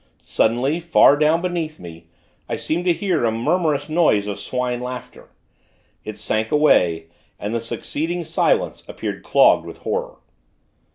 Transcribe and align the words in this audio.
Suddenly, 0.23 0.79
far 0.79 1.15
down 1.15 1.43
beneath 1.43 1.79
me, 1.79 2.07
I 2.49 2.55
seemed 2.55 2.85
to 2.85 2.91
hear 2.91 3.23
a 3.23 3.31
murmurous 3.31 3.87
noise 3.87 4.25
of 4.25 4.39
Swine 4.39 4.81
laughter. 4.81 5.29
It 6.03 6.17
sank 6.17 6.51
away, 6.51 7.09
and 7.39 7.53
the 7.53 7.61
succeeding 7.61 8.25
silence 8.25 8.81
appeared 8.87 9.21
clogged 9.21 9.63
with 9.67 9.77
horror. 9.85 10.15